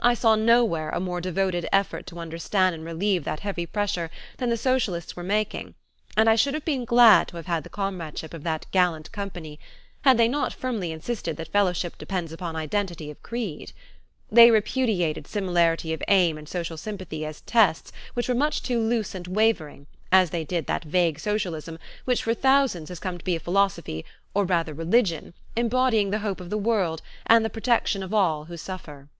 [0.00, 4.48] I saw nowhere a more devoted effort to understand and relieve that heavy pressure than
[4.48, 5.74] the socialists were making,
[6.16, 9.60] and I should have been glad to have had the comradeship of that gallant company
[10.00, 13.72] had they not firmly insisted that fellowship depends upon identity of creed.
[14.32, 19.14] They repudiated similarity of aim and social sympathy as tests which were much too loose
[19.14, 23.36] and wavering as they did that vague socialism which for thousands has come to be
[23.36, 28.14] a philosophy or rather religion embodying the hope of the world and the protection of
[28.14, 29.10] all who suffer.